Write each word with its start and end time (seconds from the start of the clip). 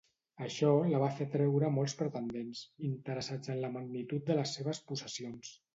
Això 0.45 0.71
la 0.93 1.01
va 1.03 1.09
fer 1.19 1.27
atreure 1.31 1.69
molts 1.77 1.95
pretendents, 2.01 2.65
interessats 2.91 3.55
en 3.57 3.65
la 3.67 3.73
magnitud 3.79 4.29
de 4.33 4.41
les 4.43 4.59
seves 4.61 4.87
possessions. 4.91 5.59